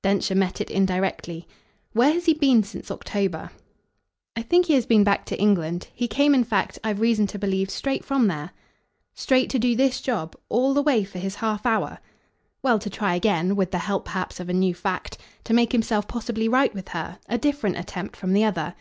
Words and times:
Densher 0.00 0.36
met 0.36 0.60
it 0.60 0.70
indirectly. 0.70 1.48
"Where 1.92 2.12
has 2.12 2.26
he 2.26 2.34
been 2.34 2.62
since 2.62 2.88
October?" 2.88 3.50
"I 4.36 4.42
think 4.42 4.66
he 4.66 4.74
has 4.74 4.86
been 4.86 5.02
back 5.02 5.24
to 5.26 5.40
England. 5.40 5.88
He 5.92 6.06
came 6.06 6.36
in 6.36 6.44
fact, 6.44 6.78
I've 6.84 7.00
reason 7.00 7.26
to 7.26 7.38
believe, 7.40 7.68
straight 7.68 8.04
from 8.04 8.28
there." 8.28 8.52
"Straight 9.12 9.50
to 9.50 9.58
do 9.58 9.74
this 9.74 10.00
job? 10.00 10.36
All 10.48 10.72
the 10.72 10.82
way 10.84 11.02
for 11.02 11.18
his 11.18 11.34
half 11.34 11.66
hour?" 11.66 11.98
"Well, 12.62 12.78
to 12.78 12.90
try 12.90 13.16
again 13.16 13.56
with 13.56 13.72
the 13.72 13.78
help 13.78 14.04
perhaps 14.04 14.38
of 14.38 14.48
a 14.48 14.52
new 14.52 14.72
fact. 14.72 15.18
To 15.46 15.52
make 15.52 15.72
himself 15.72 16.06
possibly 16.06 16.48
right 16.48 16.72
with 16.72 16.90
her 16.90 17.18
a 17.28 17.36
different 17.36 17.76
attempt 17.76 18.14
from 18.14 18.34
the 18.34 18.44
other. 18.44 18.76